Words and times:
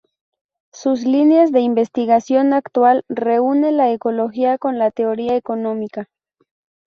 Sus 0.73 1.03
línea 1.05 1.45
de 1.45 1.59
investigación 1.59 2.53
actual 2.53 3.05
reúne 3.07 3.71
la 3.71 3.91
ecología 3.91 4.57
con 4.57 4.79
la 4.79 4.89
teoría 4.89 5.35
económica. 5.35 6.09